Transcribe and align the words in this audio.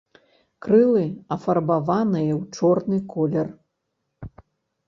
Крылы 0.65 1.03
афарбаваныя 1.35 2.31
ў 2.41 2.43
чорны 2.57 2.97
колер. 3.13 3.47